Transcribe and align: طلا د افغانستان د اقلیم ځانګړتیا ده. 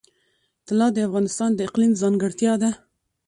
طلا 0.67 0.87
د 0.93 0.97
افغانستان 1.07 1.49
د 1.53 1.59
اقلیم 1.67 1.91
ځانګړتیا 2.01 2.53
ده. 2.61 2.71